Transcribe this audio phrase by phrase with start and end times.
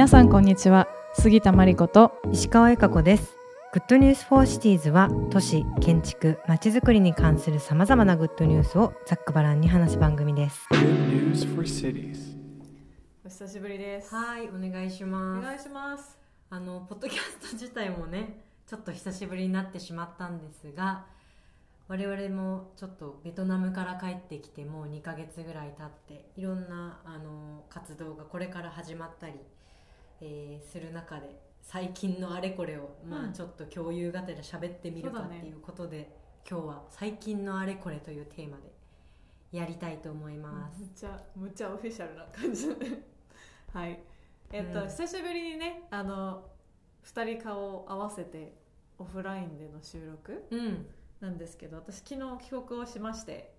[0.00, 0.88] 皆さんこんにちは。
[1.12, 3.36] 杉田真理子と石川恵香子です。
[3.74, 10.66] Good news for cities は都市建築まちづくりに関するさまざまなグッドニュースをざっくばらんに話す番組です。
[10.72, 12.34] Good news for cities.
[13.26, 14.14] お久しぶりです。
[14.14, 15.44] はいお願いします。
[15.44, 16.16] お願いします。
[16.48, 21.04] あのポッドキャスト自体もねちょっと久しぶりになってしまったんですが
[21.88, 29.34] 我々もちょっとベトナムから帰ってきてもう2ヶ月ぐらい経っていろんなあの活動がこれから始まったり、
[30.20, 33.30] えーする中で最近のあれこれを、まうん。
[33.30, 36.10] あ、ちょっと共有がてら喋ってみるかっていうことで、
[36.48, 38.72] 今日は「最近のあれこれ」というテーマで
[39.52, 40.80] やりたいと思います。
[40.80, 42.68] むっちゃむっちゃオフィシャルな感じ
[43.72, 44.00] はい。
[44.52, 44.88] えっと、うん。
[44.88, 46.44] 久しぶりにねあの
[47.02, 48.54] 二人顔を合わせて
[48.98, 50.86] オフラインでの収録うん。
[51.20, 53.54] なんですけど私昨日帰国をしまして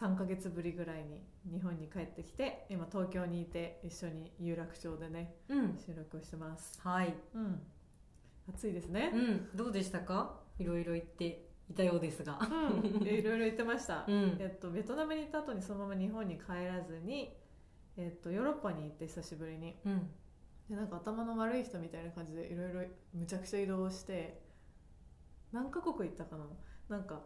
[0.00, 5.78] 3ヶ月ぶりぐらいに日本に帰ってきて今東京にいて一緒に有楽町でねうん。
[5.78, 6.80] 収録をしてます。
[6.82, 7.60] はい、うん。
[8.48, 9.12] 暑いですね。
[9.14, 10.40] うん、どうでしたか？
[10.58, 12.40] いろいろ言っていたようですが。
[12.40, 13.02] うん。
[13.06, 14.36] いろいろ言ってました、うん。
[14.40, 17.36] えっと、ベトナムに行った後にそのまま日本に帰らずに、
[17.96, 19.76] えっと、ヨーロッパに行って久しぶりに。
[19.84, 20.10] うん。
[20.68, 22.80] でなんか頭の悪い人みたいな感じでいろいろ
[23.14, 24.40] むちゃくちゃ移動して
[25.52, 26.44] 何カ国行ったかな？
[26.96, 27.20] なんか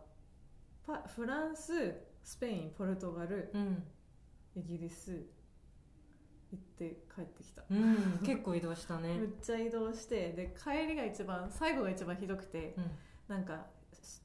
[0.86, 1.94] パフランス
[2.26, 3.84] スペインポルトガルうん。
[4.56, 5.12] イギリス
[6.50, 9.14] 行って帰ってきた、うん、結構移動したね。
[9.16, 9.26] む。
[9.26, 12.90] っちゃ移動してで帰りが一番最後が一番ひどくてうん。
[13.28, 13.66] なんか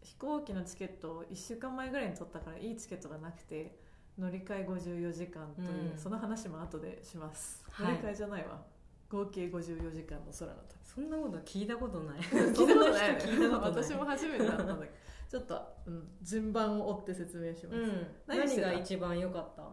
[0.01, 3.77] 飛行機のチケットを1週間前ぐらいに取ったからいいチケットがなくて
[4.17, 5.97] 乗り換え54時間という、うん。
[5.97, 7.63] その話も後でします。
[7.69, 7.95] はい。
[7.97, 8.65] 乗り換えじゃないわ、
[9.11, 10.79] 合計54時間の空の旅。
[10.83, 12.19] そんなこと聞いたことない。
[12.23, 13.17] 聞いたことない。
[13.17, 13.83] 聞いたことない。
[13.83, 14.63] 私も初めてだった。
[14.63, 14.87] んだけど
[15.29, 19.69] ちょっと、うん、順番を追って説明します、うん、何が一番良かった？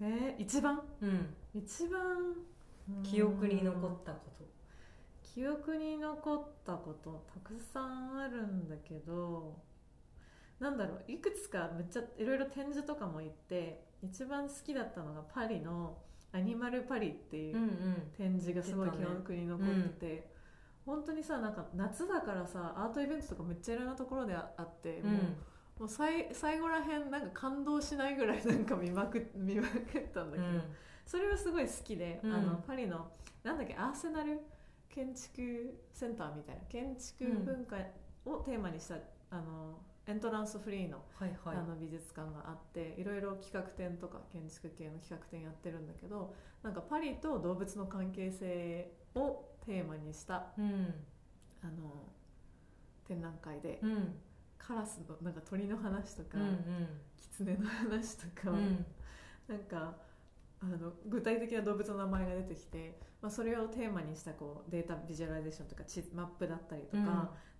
[0.00, 0.82] えー、一番？
[1.02, 2.34] うん、一番？
[3.02, 4.38] 記憶に残うんったこと。
[5.22, 9.56] 記憶に残ったことたくさんあるんだけど
[10.58, 15.96] なんだろういくつかめっちゃいろいろ展示とかも行って一番好きだったのがパリの
[16.32, 20.30] アニマルパリっていううん展示がすごい記憶に残ってて、
[20.84, 30.62] 本当にさなんか夏だからさアートイベントとかめっちゃいろんなところでああって、うん、もうもう最最後らへんなんか感動しないぐらいなんか見まく見まくったんだけど、うん、
[31.06, 32.34] それはすごい好きで、うん。
[32.34, 33.06] あのパリの
[33.44, 34.40] なんだっけアーセナル
[34.88, 37.76] 建築センターみたいな建築文化
[38.24, 38.96] をテーマにした、
[39.30, 41.52] あのエントランスフリーの,、あ。
[41.52, 50.94] の美術館があっていろいろ企画展とか建築系の企画展やってるんだけどなんかパリと動物の関係性をテーマにしたうん、
[51.62, 52.08] あの
[53.06, 54.14] 展覧会で、うん、
[54.56, 56.88] カラスのなんか鳥の話とか、うん、
[57.20, 58.86] キツネの話とか、うん、
[59.46, 59.94] なんか
[60.60, 67.04] あの具体的な動物の名前が出てきて、まあ、それをテーマにしたこう data visualization とか地マップだったりとか、うん。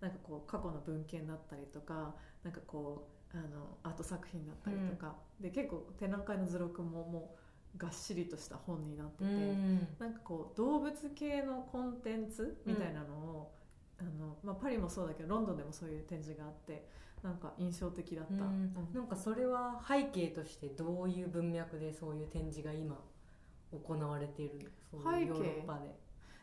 [0.00, 7.34] なんかこう過去の文献だったりとかなんかこうあのアート作品だったりとか、で結構展覧会の図録もも
[7.74, 13.52] うがっしりとした本になってうて、ん、なんかこう動物系のコンテンツみたいなのを、
[14.00, 16.88] あのまあ、パリもそうだけどロンドンでもそういう展示があって
[17.22, 18.32] なんか印象的だった。
[18.32, 18.40] うん。
[18.40, 18.94] うん。
[18.94, 22.98] なんかそれは背景としてどういう文脈でそういう展示が今
[23.72, 25.94] 行われているのそういうヨーロッパで。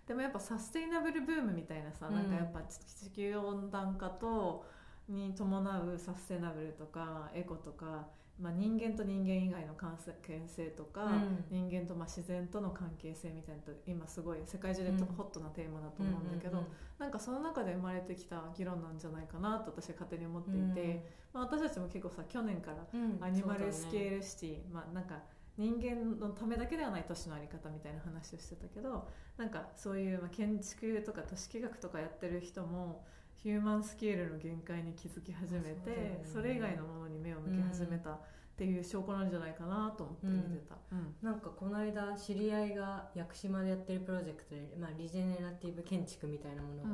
[0.08, 4.66] でもやっぱサステイナブルブームみたいなさ、うんなんかやっぱ地球温暖化と
[5.10, 8.08] に伴うサステナブルとかエコとか、
[8.40, 11.06] まあ、人間と人間以外の関係性とか、
[11.52, 11.68] うん。
[11.70, 14.98] 人間とまあ自然との関係性みたいなのと今すごい世界中でうん。
[14.98, 16.64] ホットなテーマだと思うんだけど、
[17.00, 23.02] なんかその中で生まれてきた議論なんじゃないかなと私は勝手に思っていて、まあ、私たちも結構さ去年からうん。
[23.02, 25.20] うんアニマルスケルールシティ、まあなんか
[25.58, 33.06] 人間のためだけではない都市の在り方みたいな話をしてたけどなんかそういうまあ建築とか都市計画とかやってる人も
[33.46, 36.20] ヒューマンスケールの限界に気づき始めそうだよね。
[36.24, 38.20] てそ,、れ以外のものに目を向き始めたっ
[38.58, 40.76] ていう証拠なんじゃないかなと思って見てた。
[40.92, 46.90] うんなんかこの間知り合いが屋久島でやってるプロジェクトで、まあ、リジェネラティブ建築みたいなものが、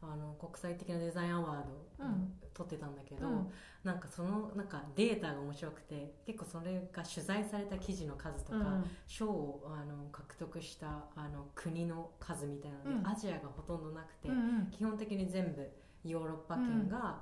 [0.00, 2.32] あの国際的なデザインアワードをうん。
[2.54, 3.50] 取ってたんだけど、うん。
[3.84, 8.84] なんかそのなんかデータが面白くて結構それが取材された記事の数とか、うん。
[9.06, 13.06] 賞をあの獲得したあの国の数みたいなので、うん。
[13.08, 15.68] アジアがほとんどなくて、うん基本的に全部
[16.04, 17.20] ヨーロッパ圏が、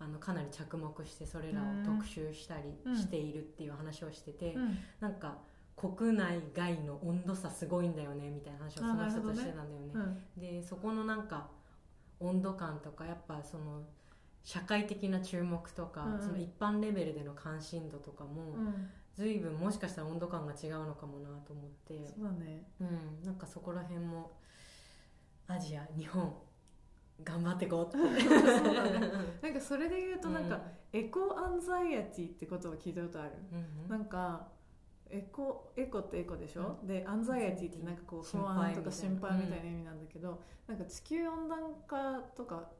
[0.00, 4.78] あのかなり着目してそれらを特集したりしているっていう話をしてて、うん。
[5.00, 5.38] なんか
[5.76, 9.92] 国内外の温度差すごいんだよねみたいな話をその人としてたんだよね。
[10.36, 10.40] うん。
[10.40, 11.48] でそこのなんか
[12.20, 13.82] 温度感とかやっぱその
[14.42, 16.14] 社会的な注目とか、うん。
[16.14, 18.90] うんその一般レベルでの関心度とかも、うん。
[19.14, 22.06] 随分もしかしたら温度感が違うのかもなと思って。
[22.06, 22.62] そうだね。
[22.80, 23.24] うん。
[23.24, 24.32] なんかそこら辺も
[25.46, 26.32] アジア日本
[27.24, 28.22] 頑張っていこうって。
[28.24, 29.00] そうだね。
[29.42, 30.60] なんかそれで言うとなんか、
[30.92, 33.88] エコアンザイアティってことを聞いたことある、うんうん。
[33.88, 34.48] なんか
[35.10, 42.70] エコエコってエコでしょ、でアンザイアティってなんかこう不安とか心配みたいな意味なんだけど、なんか地球温暖化とか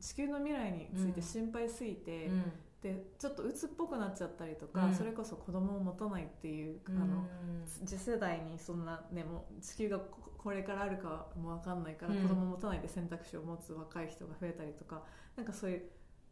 [0.00, 2.52] 地球の未来について心配すぎて、うん。
[2.82, 4.94] でちょっと鬱っぽくなっちゃったりとか、うん。
[4.94, 12.22] それこそ子供を持たないっていう、あのうん次世代にそんなねもう地球がここれからあるかも分かんないから、うん。
[12.22, 15.02] 子供を持たないで選択肢を持つ若い人が増えたりとか
[15.36, 15.82] なんかそういう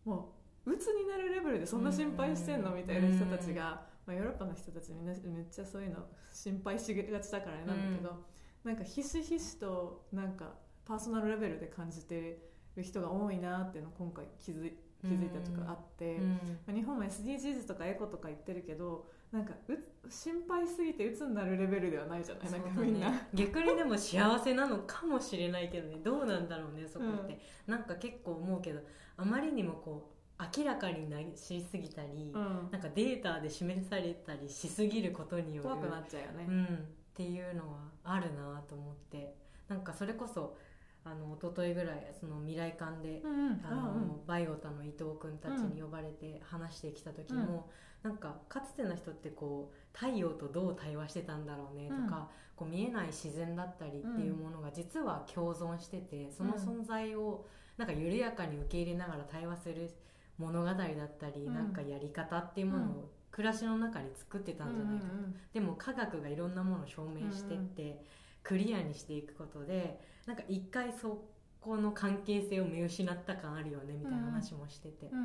[0.05, 0.33] も
[0.65, 2.77] う鬱になるレベルでそんな心配してんの、うん。
[2.79, 5.99] みたいな人たちが、まあ、ヨーロッパの人たちみんなめっちゃそういうの
[6.33, 8.25] 心配しがちだからあれなんだけど、
[8.65, 10.55] なんかひしひしとなんか
[10.87, 12.39] パーソナルレベルで感じて
[12.75, 14.73] る人が多いなっていうのを今回気づい
[15.03, 16.17] 気づいたとかあって。
[16.17, 16.31] うん。
[16.67, 22.51] まあ日本も SDGs とかエコとか言ってるけどなんかう心配すぎて鬱になるレベルではないじゃない？
[22.51, 25.99] なんかみんな、逆にでも幸せなのかもしれないけどね。
[26.03, 28.81] どうなんだろうねそこって、なんか結構思うけど
[29.19, 30.18] あまりにもこう
[30.57, 32.69] 明らかになりしすぎたり、うん。
[32.71, 36.69] なんかデータで示されたりしすぎることによる怖くなっちゃうよね、うん、っ
[37.15, 39.35] ていうのはあるなと思って。
[39.69, 40.57] なんかそれこそ
[41.05, 43.61] あの一昨日ぐらいその未来館で、うんうん。
[43.65, 44.27] あのあうん。
[44.27, 47.69] バイオタの伊藤君たちに呼ばれて話してきた時も、
[48.03, 57.45] なんかかつての人ってこう太陽とどう対話してたんだろうねとか、こう見えない自然だったりっていうものが実は共存しててその存在を
[57.77, 59.91] なんか緩やかに受け入れながら対話する
[60.39, 60.77] 物語だっ
[61.19, 61.55] たり、うん。
[61.55, 68.05] なんかやり方っていうものを暮らしの中に作ってたんじゃないかと、うんうんでも科学がいろんなものを証明してって、
[68.43, 71.25] クリアにしていくことでなんか一回そ
[71.61, 75.17] この関係性を見失った感あるよねみたいな話もしてて、う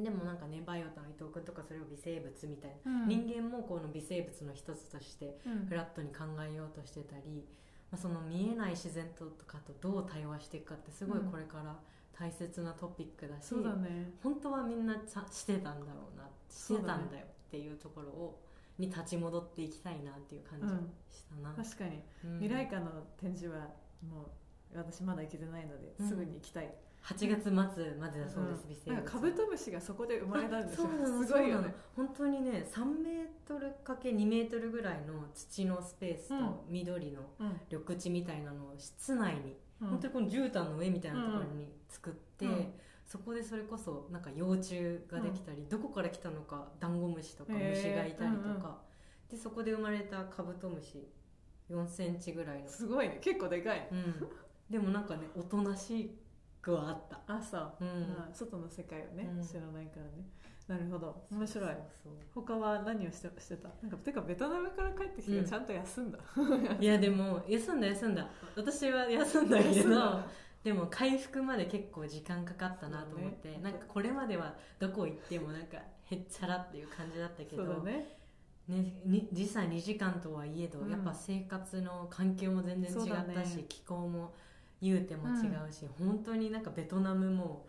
[0.00, 0.02] ん。
[0.02, 3.08] でもなんかねバイオタの伊藤君とかそれを微生物みたいな、うん。
[3.08, 5.66] 人間もこの微生物の一つとしてうん。
[5.66, 7.44] フラットに考えようとしてたり、
[7.90, 11.76] まあ、その見えない自然とかとどう対話していくかってすごいこれから
[12.18, 14.12] 大切なトピックだし、そうだね。
[14.22, 18.40] 本当はみんなちゃしてたんだろうなしてたんだよっていうところを
[18.78, 20.72] に立ち戻っていきたいなっていう感じが
[21.10, 22.02] したな、確かに。
[22.24, 22.40] うん。
[22.40, 23.68] 未来館の展示は
[24.08, 24.22] も
[24.74, 26.08] う私まだ行けてないので、うん。
[26.08, 26.74] すぐに行きたい。
[27.04, 27.52] 8月末
[28.00, 29.02] までだそうです、微生物。
[29.02, 30.86] カブトムシがそこで生まれたんですよ。
[30.86, 31.74] あそうなのすごいよね。
[31.94, 37.60] 本当にね3メートルかけ2メートルぐらいの土のスペースと緑のうん。
[37.70, 39.88] 緑地みたいなのを室内に、うん。
[39.88, 42.72] 本当にこの絨毯の上みたいなところに作って、うん。
[43.04, 48.64] そこでそれこそなんか幼虫ができたり、どこから来たのかダンゴムシとか虫がいたりとか、うんうん
[49.30, 51.08] でそこで生まれたカブトムシ
[51.68, 53.18] 4センチぐらいの、すごいね。
[53.20, 53.78] 結構でかい。
[53.78, 54.28] ねうん、
[54.70, 56.16] でもなんかねおとなし
[56.66, 57.88] くはあった、あそう、うん。
[58.18, 59.46] まあ、外の世界をね、うん。
[59.46, 60.26] 知らないからね。
[60.66, 61.24] なるほど。
[61.30, 61.70] 面白い。
[62.34, 63.68] 他は何をしてしてた？
[63.80, 65.44] なんかてかベトナムから帰ってきてうん。
[65.46, 66.18] ちゃんと休んだ、
[66.80, 68.28] いやでも休んだ休んだ。
[68.56, 70.20] 私は休んだけど
[70.64, 73.60] でも回復まで結構時間かかったなと思って、ね。
[73.62, 78.18] なんかこれまではどこ行ってもなんかへっちゃらっていう感じだったけどね。
[78.66, 80.90] ね、に時差2時間とはいえど、うん。
[80.90, 83.64] やっぱ生活の環境も全然違ったし、ね。
[83.68, 84.34] 気候も
[84.80, 87.66] 言うても違うし、本当になんかベトナムも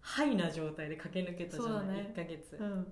[0.00, 2.12] ハイな状態で駆け抜けたじゃない、ね。
[2.14, 2.86] 1ヶ月、うん。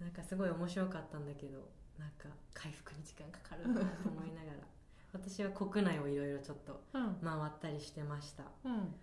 [0.00, 1.58] なんかすごい面白かったんだけど
[1.98, 4.58] なんか回復に時間かかるなと思いながら。
[5.12, 7.14] 私は国内をいろいろちょっとうん。
[7.16, 8.44] 回ったりしてました。
[8.64, 8.94] うん。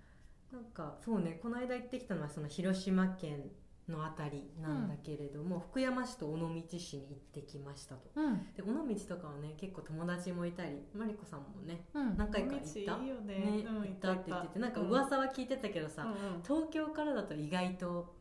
[0.52, 3.52] なんかそうねこの間行ってきたのはその広島県
[3.90, 8.10] のあたりなんだけれども、福山市と尾道市に行ってきましたと。
[8.16, 8.54] うん。
[8.54, 12.18] で尾道とかはね結構友達もいたりマリコさんもねうん。
[12.18, 12.96] 何回か行った？
[12.98, 13.36] 道いいよね。
[13.36, 16.44] ね、うん行ったって言っててなんか噂は聞いてたけどさ、うんうん。
[16.44, 18.14] 東京からだと意外と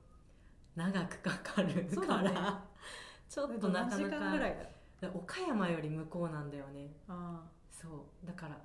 [0.76, 2.30] 長くかかるかそうだね。
[2.32, 2.64] ら、
[3.28, 4.56] ちょっとなかなか間ぐらい
[5.00, 5.10] だ？
[5.14, 6.90] 岡山より向こうなんだよね。
[7.08, 7.42] あ。
[7.70, 8.26] そう。
[8.26, 8.58] だから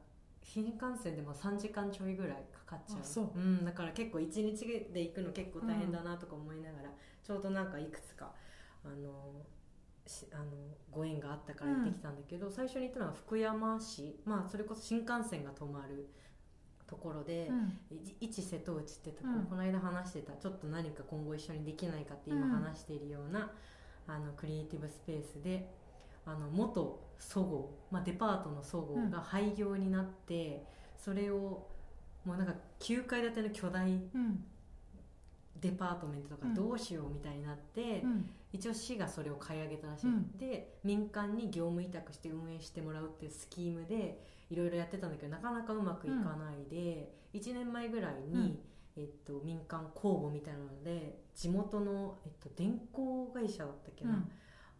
[0.43, 2.97] 新幹線でも3時間ちょいぐらいかかっちゃう。
[3.23, 3.39] う。
[3.39, 6.89] うん、だから結構1日で行くの結構大変だなとか思いながら、
[7.23, 8.31] ちょうどなんかいくつか
[8.83, 9.41] あの
[10.05, 10.51] しあの
[10.91, 14.19] ご縁があったから行ってきたんだけど、最初に行ったのは福山市。
[14.25, 16.09] まあそれこそ新幹線が止まる
[16.87, 17.97] ところで、あうん。
[17.97, 19.45] い一瀬戸内ってとこ、うん。
[19.45, 22.51] この間話してたちょっと何か今後一緒にできないかって今うん。
[22.51, 23.51] 話しているような、
[24.07, 25.69] あのクリエイティブスペースで
[26.25, 27.57] あの元そご
[27.91, 30.65] う、まあ、デパートのそごうが廃業になって、
[30.97, 31.67] それを
[32.25, 34.43] もうなんか9階建ての巨大うん。
[35.61, 36.53] デパートメントとかうん。
[36.53, 38.29] どうしようみたいになって、うん。
[38.51, 40.37] 一応市がそれを買い上げたらしい、うん。
[40.37, 48.59] で民間に業務委託して運営してもらうっていうスキームでいろいろやってたんだけどなかなかうまくいかないで、1年前ぐらいに、
[48.95, 54.31] えっと、民間公募みたいなので地元の、えっと、電工会社だったっけな、うん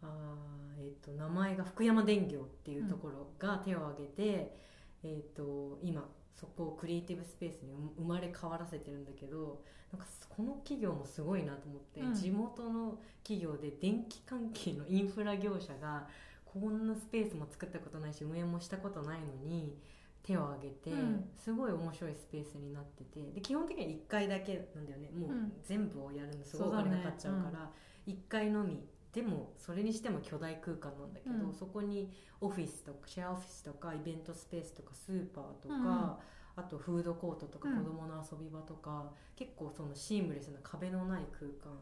[0.04, 4.56] あーえー、と名前が福山電業っていうところが手を挙げて、
[5.02, 12.14] えー、と今そこをクリエイティブスペースに生まれ変わらせてるんだけどなんかこの企業もすごいなと思って、うん。
[12.14, 16.08] 地元の企業で電気関係のインフラ業者が
[16.44, 19.78] こんなスペースも作ったことないし運営もしたことないのに
[20.24, 21.24] 手を挙げて、うん。
[21.36, 25.10] すごい面白いスペースになっててで基本的には1回だけなんだよね。
[25.10, 25.52] もううん。
[25.62, 27.70] 全部をやるのすごいお金かかっちゃうから
[28.08, 28.84] 1回のみ
[29.14, 31.52] でもそれにしても巨大空間なんだけど、うん。
[31.54, 35.84] そこにオフィスとかシェアオフィスとかイベントスペースとかスーパーとか、うん。
[35.84, 36.12] うん
[36.56, 37.78] あとフードコートとかうん。
[37.78, 41.76] 子供の遊び場とか、結構そのシームレスな壁のない空間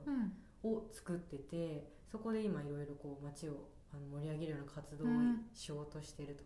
[0.64, 0.70] うん。
[0.76, 5.42] を作っててそこで今いろいろこう街をあの盛り上げるような活動をうん。
[5.52, 6.44] しようとしてると。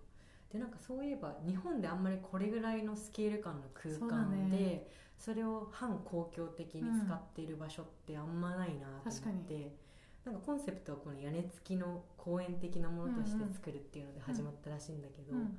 [0.53, 4.87] でなんかそういえば日本であんまりこれぐらいのスケール感の空間でね。
[5.19, 9.75] そ,、れを反公共的に使っている場所ってあんまないなと思って、
[10.27, 15.57] なんかコンセプトはこの屋根付きの公園的なものとして作るっていうので始まったらしいんだけど、うん。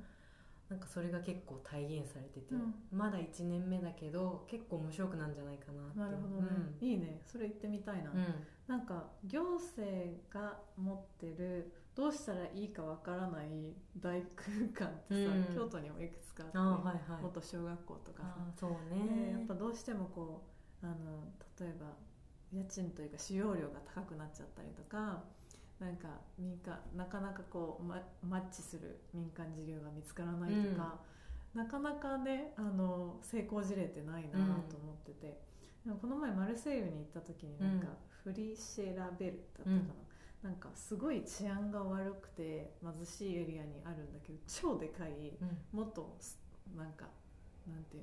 [0.68, 2.74] なんかそれが結構体現されてて、うん。
[2.92, 5.98] まだ1年目だけど結構面白くなんじゃないかなって。
[5.98, 6.50] なるほどね、
[6.82, 7.22] いいね。
[7.24, 8.46] それ行ってみたいな、うん。
[8.66, 9.88] なんか行政
[10.30, 15.54] が持ってるどうしたらいいかわからない大空間ってさ、うん。
[15.56, 17.22] 京都にもいくつかあって、はいはい。
[17.22, 18.36] 元小学校とかさ。
[18.60, 20.44] そうでねやっぱどうしてもこ
[20.82, 21.86] うあの例えば
[22.52, 25.22] 家賃というか使用料が高くなっちゃったりとか
[25.78, 30.98] なんか民間なかなかこう、ま、マッチする民間事業が見つからないとか、
[31.54, 34.38] なかなかねあの成功事例ってないな
[34.68, 35.40] と思ってて、
[35.84, 37.86] でもこの前マルセイユに行った時になんか、
[38.24, 39.70] フリシェラベルだったか
[40.42, 45.58] な、なんかすごい治安が悪くて貧しいエリアにあるんだけど超でかいうん。
[45.72, 46.16] 元
[46.76, 47.06] なんか
[47.66, 48.02] なんていう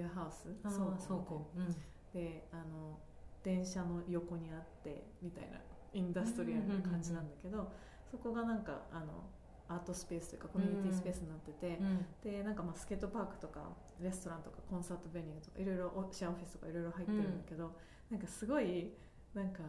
[0.00, 0.48] のウェアハウス？
[0.62, 1.50] 倉庫倉庫。
[1.56, 1.76] うん。
[2.14, 2.98] であの
[3.44, 5.58] 電車の横にあってみたいな
[5.92, 7.70] インダストリアルな感じなんだけど、
[8.10, 9.28] そこがなんかあの
[9.68, 13.60] アートスペースというかコミュニティスペースになってて、うんでなんかまあスケートパークとか
[14.02, 17.70] レストランとかコンサートベニューとかいろいろおシェアオフィスとかいろいろ入ってるんだけど、
[18.10, 18.92] なんかすごい
[19.34, 19.60] なんか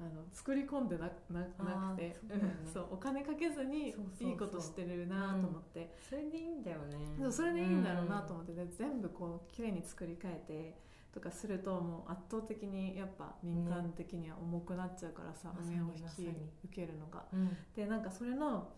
[0.00, 2.16] あの作り込んでなななくて。
[2.72, 6.96] そうね お金かけずにいいことしてるなと思って、それでいいんだよね。
[7.18, 10.78] そうそれでいいんだろうなと思って、で全部こう綺麗に作り変えて
[11.12, 16.28] とかするともう圧倒的にやっぱ民間的には重くなっちゃうからさ、まさに運営を引き
[16.64, 17.24] 受けるのが。
[17.32, 17.56] うん。
[17.74, 18.68] でなんかそれの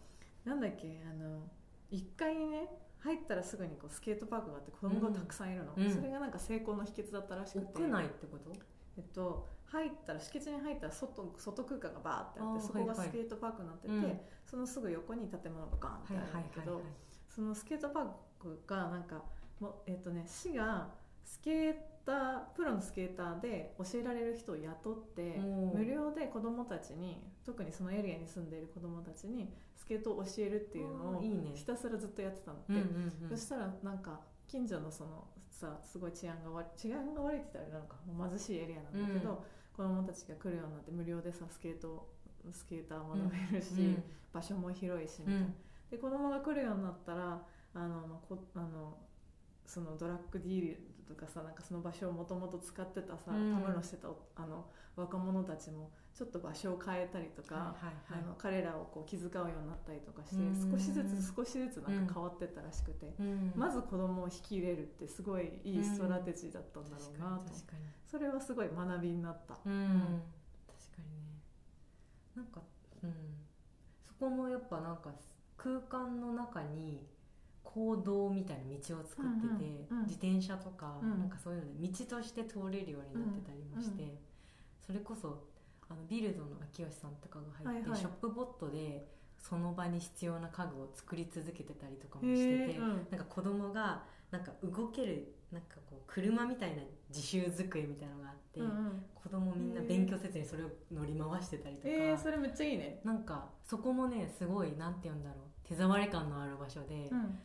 [0.45, 1.43] なんだっけあの
[1.91, 2.69] 1階にね
[3.01, 5.85] 入ったらすぐにこうスケートパークがあって子供がたくさんいるの、うん。
[5.85, 5.95] うん。
[5.95, 7.83] それがなんか成功の秘訣だったらしくて。
[7.83, 8.51] 屋内ってこと？
[8.97, 14.21] えっと、入ったら敷地に入ったら外外空間がバーってあってそこがはいはいスケートパークになってて、うん。
[14.45, 16.83] そのすぐ横に建物がガンってあるんだけど、
[17.29, 18.07] そのスケートパー
[18.39, 19.23] クがなんか
[19.61, 20.89] もう、えっとね、市が
[21.25, 25.39] スケータープロのスケーターで教えられる人を雇って
[25.75, 31.53] 無料で子どもたちに特にそのエリアに住んでいる子どもたちにスケートを教えるっていうのをあーいいね。
[31.55, 32.59] ひたすらずっとやってたの。
[32.59, 33.29] って、うんうんうん。
[33.29, 37.97] そしたらなんか近所のそのさすごい治安が悪い治安が悪いって言ったらなのか
[38.31, 39.37] 貧しいエリアなんだけど、うん。
[39.73, 42.09] 子供たちが来るようになって無料でさスケート
[42.51, 45.55] スケーター学べるし、うん場所も広いしみたいな、うん。
[45.91, 47.43] で子供が来るようになったら
[47.75, 48.97] あの、まあ、こあの
[49.67, 53.53] そのドラッグディールとかさなんかその場所をもともと使ってたさ、うん。
[53.53, 54.67] たむろしてたあの
[54.97, 58.23] 若者たちもちょっと場所を変えたりとか、はいはいはい。
[58.25, 60.71] あの彼らをこう気遣うようになったりとかして、うん。
[60.73, 63.53] 少しずつ少しずつなんか変わってったらしくて、うん。
[63.57, 67.85] まず子供を引き入れるってすごいいいストラテジーだったんだろうなと、確かに。
[68.07, 69.59] それはすごい学びになった。
[69.65, 70.23] うん。
[70.67, 71.41] 確かにね。
[72.37, 72.61] なんか
[73.03, 73.13] うん。
[74.07, 75.11] そこもやっぱなんか
[75.57, 77.07] 空間の中に
[77.65, 80.07] 行動みたいな道を作ってて、うんうんうん。
[80.07, 81.19] 自転車とか、うん。
[81.21, 84.13] なんかそういうので道として通れるようになってたりもして、うんう
[84.87, 85.45] それこそ
[85.89, 88.01] あのビルドの秋吉さんとかが入って、はいはい。
[88.01, 89.07] ショップボットで
[89.39, 93.07] その場に必要な家具を作り続けてたりとかもしてて、うん。
[93.11, 99.05] なんか子供がなんか動けるなんかこう車みたいな自習机みたいなのがあって、うんうん。
[99.15, 103.01] 子供みんな勉強せずにそれを乗り回してたりとか、えー、それめっちゃいいね。
[103.05, 107.39] なんかそこもねすごいなんて言うんだろう手触り感のある場所で、うん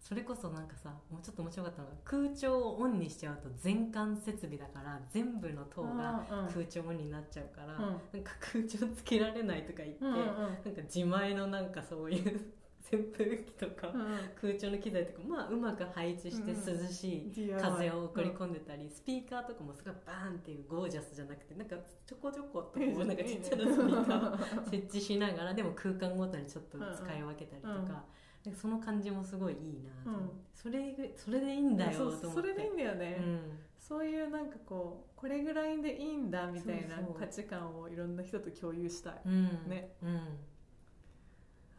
[0.00, 7.80] それこそなんかさもうちょっと面白かったのが空調をオンにしちゃうと全館設備だから全部の塔が空調オンになっちゃうから、うん。
[8.12, 10.16] なんか空調つけられないとか言って、うんうん。
[10.16, 12.40] なんか自前のなんかそういう
[12.90, 21.76] 扇風機とか、うん空調の機材とかまあうまく配置して涼しい風を送り込んでたり、スピーカーとかもすごいバーンっていうゴージャスじゃなくてなんか
[22.06, 30.40] ちょこちょこっとこなんかちっちゃなスピーカーを設置しながらでも空間ごとにちょっと使い分けたりとか、でその感じもすごいいいなと思って、うん。
[30.54, 32.26] それぐそれでいいんだよとそう思って。
[32.26, 33.40] それでいいんだよね、うん。
[33.78, 39.68] そういうなんかこうこれぐらいでいいんだみたいな価値観をいろんな人と共有したい、うん。
[39.68, 39.92] ね。
[40.02, 40.14] うん。
[40.14, 40.24] はい。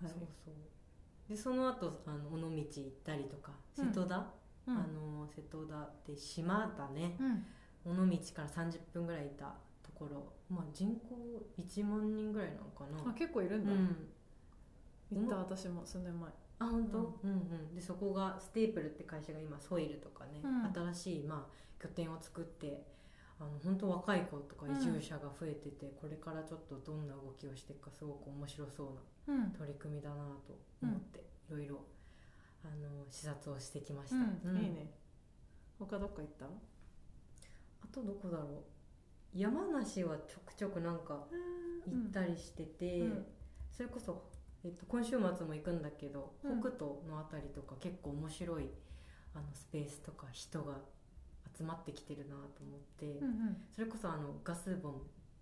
[0.02, 0.12] そう
[0.46, 0.54] そう。
[1.30, 3.52] でその後あの尾道行ったりとか。
[3.76, 4.26] 瀬戸田、
[4.68, 4.78] うん。
[4.78, 7.16] あの瀬戸田って島だね。
[7.20, 7.46] うん。
[7.86, 9.46] 尾道から30分ぐらいいた
[9.84, 11.16] ところ、まあ、人口
[11.58, 13.10] 1万人ぐらいなのかな。
[13.10, 14.10] あ結構いるんだ、うん。
[15.12, 17.34] 行った私も数年前あ本当、うん、う
[17.72, 20.92] んでそこがステープルって会社が今ソイルとかね、うん。
[20.92, 22.86] 新しい、まあ、拠点を作って
[23.40, 28.84] あの本当若い子とか移住者が増えてて、これからちょっとどんな動きをしていくかすごく面白そ
[29.28, 29.52] うなうん。
[29.52, 31.86] 取り組みだなと思って、いろいろ
[32.66, 34.62] あの視察をしてきました、うん、うん。
[34.62, 34.92] いいね。
[35.80, 36.46] 他どっか行った？
[36.46, 39.40] あとどこだろう。
[39.40, 41.26] 山梨はちょくちょくなんか
[41.88, 43.26] 行ったりしてて、うん。
[43.72, 44.29] それこそ、
[44.64, 46.60] えっと、今週末も行くんだけど、うん。
[46.60, 48.70] 北斗のあたりとか結構面白い
[49.34, 50.74] あのスペースとか人が
[51.58, 53.58] 集まってきてるなと思って、うんうん。
[53.74, 54.94] それこそあのガスボン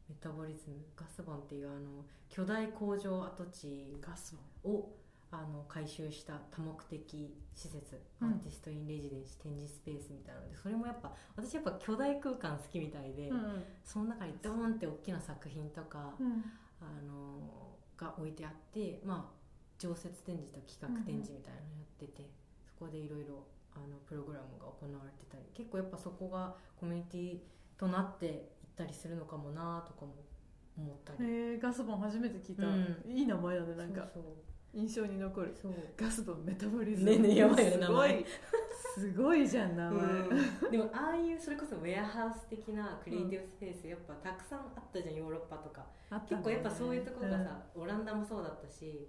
[0.09, 4.89] メタボリズムガスボンっていうあの巨大工場跡地ガスを
[5.29, 8.29] あの改修した多目的施設、うん。
[8.29, 13.63] アーティスト・イン・レジデンス展示スペースみたいなのでそれもやっぱ私やっぱ巨大空間好きみたいで、うんうん。
[13.83, 16.43] その中にドーンって大きな作品とか、うん。
[16.79, 17.66] あの
[17.97, 19.37] が置いてあって、まあ、
[19.77, 22.29] 常設展示と企画展示みたいなのやってて、
[22.65, 27.37] そこでいろいろあのプログラムが行われてたり結構やっぱそこがコミュニティ
[27.77, 28.33] となっていっ
[28.75, 30.15] たりするのかもなとかも
[30.77, 31.29] 思ったり。
[31.29, 33.03] へえガスボン初めて聞いた、うん。
[33.11, 34.07] いい名前だねなんか。
[34.11, 34.23] そう
[34.73, 35.55] 印象に残る。
[35.59, 35.73] そう。
[35.95, 37.17] ガスボンメタボリズム。
[37.19, 38.25] ねやばいよねすごい
[38.97, 40.69] すごいじゃん名前、うん。
[40.71, 45.85] でもああいうそれこそウェアハウス的なクリエイティブスペースやっぱたくさんあったじゃんヨーロッパとか。
[46.27, 49.07] 結構やっぱそういうところがさ、オランダもそうだったし、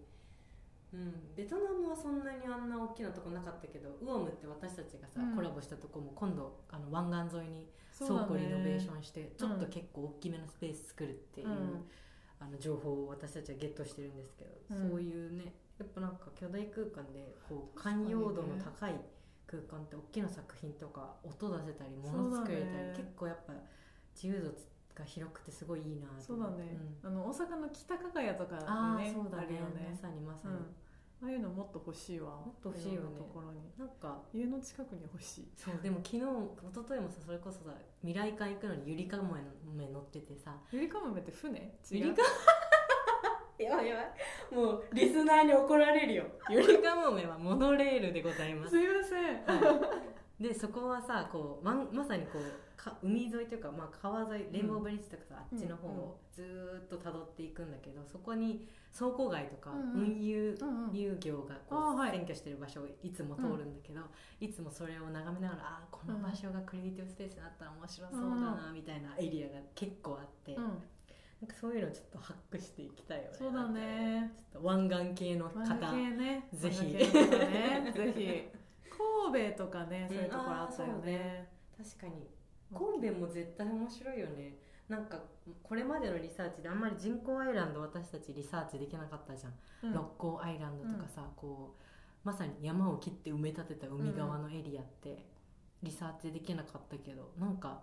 [0.93, 5.37] うん、ベトナムはそんなにあんな大きなとこなかったけどウオムって私たちがさ、うん。
[5.37, 11.89] コラボしたとこも今度あの湾岸沿いに倉庫リノベーションして、ちょっとうん結構大きめのスペース作るっていう、うん
[12.41, 14.91] あの情報を私たちはゲットしてるんですけど、うん。
[14.91, 18.95] そういうねやっぱなんか巨大空間でこう寛容度の高い
[19.47, 22.95] 空間って大きな作品とか音出せたり物作れたり、ね。
[22.97, 23.53] 結構やっぱ
[24.15, 24.53] 自由度
[24.95, 27.09] が広くてすごいいいなそうだね、うん。
[27.09, 29.47] あの大阪の北加賀谷とかにねそうだね。
[29.47, 29.89] ね。
[29.91, 30.67] まさにまさに、うん
[31.21, 32.31] ああいうのもっと欲しいわ。
[32.31, 33.17] もっと欲しいよね。
[33.17, 33.59] ところに。
[33.77, 35.49] なんか家の近くに欲しい。
[35.57, 36.25] そうでも昨日一
[36.75, 39.35] 昨日もさそれこそさ未来館行くのにゆりかも
[39.75, 40.55] め乗っててさ。
[40.71, 41.59] ゆりかもめって船？
[41.59, 41.71] 違う。
[41.91, 42.23] ゆりか
[43.59, 44.55] やばいやばい。
[44.55, 46.25] もうリスナーに怒られるよ。
[46.49, 48.71] ゆりかもめはモノレールでございます。
[48.71, 60.57] すいません、でそこはさこうまんまさにこうか海沿いというか、まあ、川沿いレインボーブリッジとかさ、あっちの方をずーっと辿っていくんだけどそこに倉庫街とか運輸
[60.93, 64.01] 遊業がこう占拠してる場所をいつも通るんだけど、
[64.41, 70.73] いつもそれを眺めながらあーこの場所がクリエイティブスペースになったら面白そうだなみたいなエリアが結構あって、うん、なん
[71.49, 74.31] かそういうのちょっとハックしていきたいよねそうだね。
[74.53, 76.47] ちょっと湾岸系の方ね。
[76.53, 76.95] ぜひ。
[76.95, 78.49] ねぜひ。
[78.89, 81.49] 神戸とかねそういうところあったようんね。
[81.77, 82.38] 確かに
[82.73, 84.59] 神戸も絶対面白いよね。
[84.89, 85.19] なんか
[85.63, 89.53] これまでのリサーチであんまり人工アイランド私たちリサーチできなかったじゃん、
[89.83, 89.93] うん。
[89.95, 91.83] 六甲アイランドとかさ、こう
[92.25, 95.25] まさに山を切って埋め立てた海側のエリアって
[95.83, 97.83] リサーチできなかったけどなんか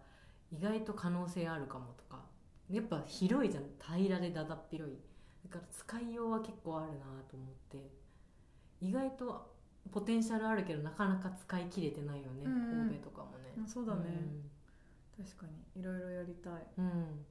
[0.52, 2.24] 意外と可能性あるかもとか。
[2.70, 3.64] やっぱ広いじゃん。
[3.80, 4.98] 平らでだだっ広い。
[5.48, 7.92] だから使いようは結構あるなと思って。
[8.82, 9.54] 意外と
[9.92, 12.88] ポテンシャルあるけどなかなか使い切れてないよね、うんうん。
[12.88, 14.02] 神戸とかもね、うんそうだね、
[15.18, 16.54] 確かにいろいろやりたい。
[16.78, 17.26] うん、うん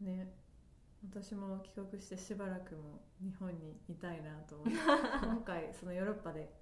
[0.00, 0.28] ね
[1.10, 4.72] 私も帰国してしばらくも日本にいたいなと思って
[5.22, 6.52] 今回そのヨーロッパで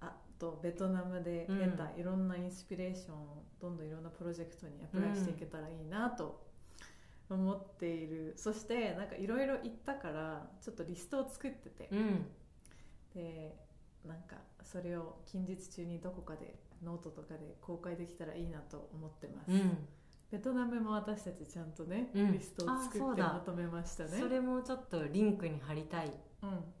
[0.00, 6.40] あとベトナムで得たいろんなインスピレーションをどんどんいろんなプロジェクトにアプライしていけたらいいなと
[7.28, 12.26] 思っている、そしてなんかいろいろ行ったからちょっとリストを作ってて、うん。
[13.14, 13.56] で
[14.04, 19.78] なんかそれを近日中にどこかでノートとかで公開できたらいいなと思ってます、うん。
[20.30, 22.32] ベトナムも私たちちゃんとね、うん。
[22.32, 24.18] リストを作ってまとめましたね。
[24.18, 26.12] それもちょっとリンクに貼りたい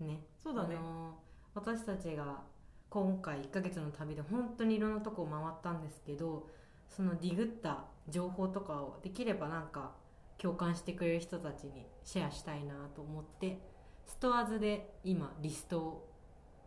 [0.00, 0.06] うん。
[0.06, 0.76] ねそうだね。
[0.76, 2.40] あのー私たちが
[2.88, 6.48] 今回1ヶ月の旅で本当にいろんなとこを回ったんですけど
[6.88, 9.92] そのディグった情報とかをできればなんか
[10.38, 13.58] 共感してくれる人たちにシェアしたいなと思って
[14.06, 16.11] STORES で今リストを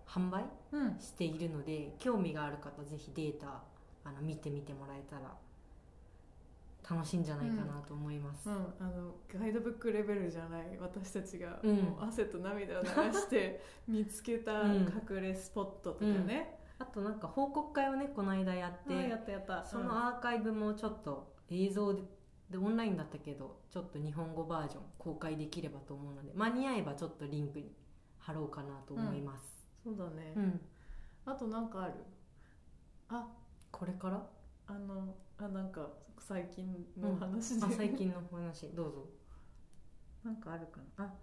[0.07, 0.99] 販売うん。
[0.99, 3.63] しているので興味がある方ぜひデータ
[4.03, 5.33] あの見てみてもらえたら
[6.87, 11.59] 楽しいんじゃないかなと思います、うん、あのガイドブックレベルじゃない私たちが、
[11.99, 14.81] 汗と涙を流して 見つけたうん。
[15.09, 19.65] 隠れスポットとかね、あとなんか報告会をねこの間やって、あやったやった。
[19.65, 22.03] そのアーカイブもちょっと映像で
[22.49, 27.71] でオンラインだったけどちょっと日本語バージョン公開できればと思うので間に合えばちょっとリンクに
[28.19, 29.54] 貼ろうかなと思います、
[29.85, 30.61] そうだね、うん。
[31.27, 31.93] あとなんかある？
[33.09, 33.27] あ
[33.71, 34.27] これから？
[34.65, 36.65] あのあなんか最近
[36.99, 38.71] の話で、あ最近の話。
[38.75, 39.05] どうぞ。
[40.23, 41.05] なんかあるかな？
[41.05, 41.13] あ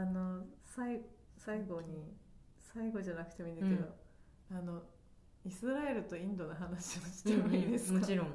[0.00, 1.02] あのさい
[1.36, 2.14] 最後に
[2.74, 3.84] 最後じゃなくてもいいんだけど、
[4.52, 4.82] あの
[5.44, 8.28] イスラエルとインドの話をしてもいいですか、もちろん。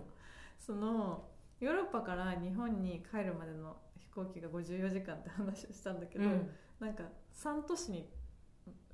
[0.60, 1.28] その
[1.60, 6.50] ヨーロッパから日本に帰るまでの飛行機が54時間って話をしたんだけど、うん。
[6.80, 8.08] なんか3都市に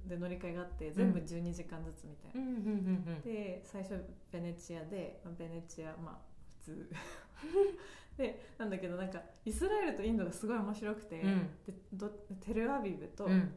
[0.07, 6.17] で乗り換えがあって全部12時間ずつみたいな、うんで最初ベネチアでまあベネチアまあ
[6.65, 6.89] 普通。
[8.17, 11.49] でなんだけどなんかイスラエルとインドがすごい面白くて、うん。
[11.65, 13.53] でどテルアビブとうん。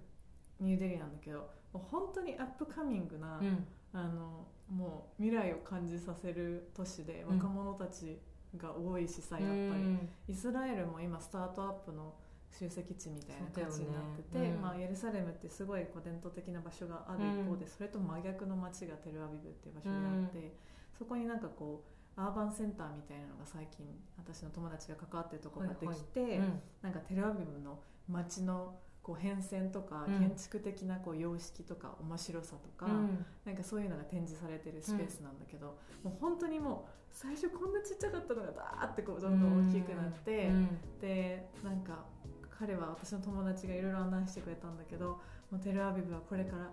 [0.61, 1.39] ニューデリーなんだけど、
[1.73, 3.67] もう本当にアップカミングな、うん。
[3.93, 7.37] あのもう未来を感じさせる都市でうん。
[7.39, 8.21] 若者たち
[8.57, 9.99] が多いしさ、やっぱり。
[10.29, 12.15] イスラエルも今スタートアップの
[12.51, 14.63] 集積地みたいな感じになってて、ねうん。
[14.63, 20.57] まあ、エルサレムってすごいこう伝統的な場所がある一方で、それと真逆の街がテルアビブっていう場所にあって、
[20.99, 21.85] そこになんかこ
[22.17, 23.87] うアーバンセンターみたいなのが最近
[24.19, 26.61] 私の友達が関わってるところができて、うん。
[26.83, 30.19] なんかテルアビブの街のこう変遷とかうん。
[30.19, 33.25] 建築的なこう様式とか面白さとか、うん。
[33.47, 40.79] なんかそういうのが展示されてるスペースなんだけど、もう本当にもう最初こんなちっちゃかったのがダーってこうどんどん大きくなって、うん。
[41.01, 42.05] でなんか
[42.61, 45.18] 彼は私の友達がいろいろ案内してくれたんだけど
[45.51, 46.70] もうテルアビブはこれから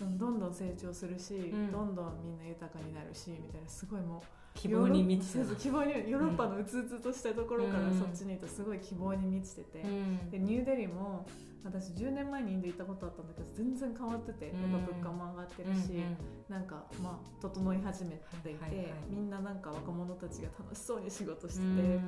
[0.00, 1.72] どんどんどん成長するし、ん。
[1.72, 4.20] どんどんみんな豊かになるしみたいなすごいもう
[4.54, 7.98] 希望に満ちて希望にヨーロッパのうつうつとしたところからうん。
[7.98, 10.30] そっちに行くとすごい希望に満ちてて、うん。
[10.30, 11.26] でニューデリーも
[11.64, 16.02] 私10年前にインド行ったことあったんだけど全然変わってて、うんやっぱ物価も上がってるし、
[16.48, 18.10] なんかまあ整い始め
[18.42, 18.86] ていて、はいはいはい。
[19.10, 22.02] みんななんか若者たちが楽しそうに仕事してて、うん。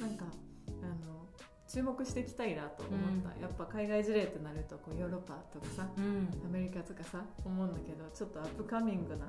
[0.00, 0.26] なんか
[0.82, 1.19] あの
[1.72, 6.28] 注目していきたいなと思った、やっぱ海外事例ってなるとこうヨーロッパとかさうん。
[6.44, 9.26] アメリカとかさ思うんだけどちょっとアップカミングな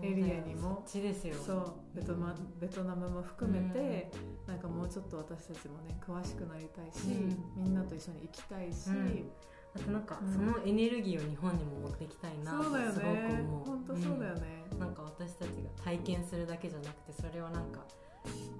[0.00, 0.82] エリアにも。
[0.86, 1.34] そっちですよ。
[1.34, 1.74] そう。
[1.94, 4.10] ベトナベトナムも含めて、
[4.46, 9.30] なんかもうちょっと私たちもね詳しくなりたいし、うみんなと一緒に行きたいし、うん。
[9.74, 10.32] あとなんかうん。
[10.32, 13.64] そのエネルギーを日本にも持っていきたいなとすごくね思う。
[13.64, 14.78] 本当そうだよね、うん。
[14.78, 17.80] なんか私たちが体験するだけじゃなくてそれをなんか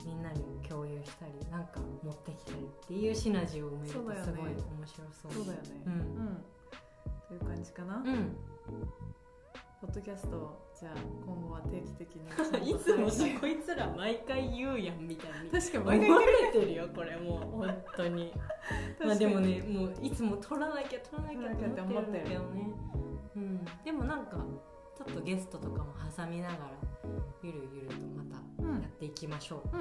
[0.04, 5.82] みんなに共有したりなんか持ってきたりっていうシナジーを埋めるとすごい面白そうそうだよね。
[5.86, 5.92] うん。
[5.92, 6.44] うん。
[7.28, 8.36] という感じかな、うん。
[9.80, 10.92] ポッドキャストをじゃあ
[11.26, 12.24] 今後は定期的に
[12.70, 13.08] いつも
[13.40, 15.84] こいつら毎回言うやんみたいに確かに。
[15.84, 18.32] 毎回言ってれてるよこれもう本当に。
[19.04, 22.70] まあでもねもういつも撮らなきゃ撮らなきゃって思ってるけどね、
[23.36, 24.44] うん、でもなんか
[24.96, 26.70] ちょっとゲストとかも挟みながら
[27.42, 28.33] ゆるゆるとまたや
[28.94, 29.80] っていきましょう、うん。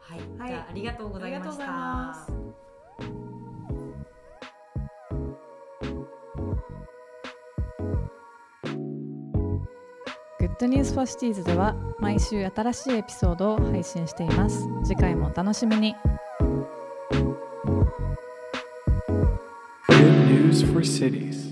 [0.00, 0.48] はい、はい。
[0.48, 2.60] じゃあありがとうございました。
[10.60, 14.68] Good news for cities では毎週新しいエピソードを配信しています。
[14.84, 15.96] 次回もお楽しみに。
[19.88, 21.49] Good news for cities.